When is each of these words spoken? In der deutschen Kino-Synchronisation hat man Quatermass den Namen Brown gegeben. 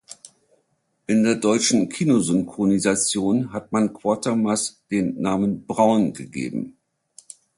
In 1.05 1.21
der 1.21 1.35
deutschen 1.35 1.87
Kino-Synchronisation 1.87 3.53
hat 3.53 3.71
man 3.71 3.93
Quatermass 3.93 4.81
den 4.89 5.21
Namen 5.21 5.67
Brown 5.67 6.11
gegeben. 6.13 6.75